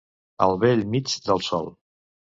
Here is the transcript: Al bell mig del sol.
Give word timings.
Al 0.45 0.55
bell 0.63 0.81
mig 0.95 1.13
del 1.29 1.45
sol. 1.49 1.73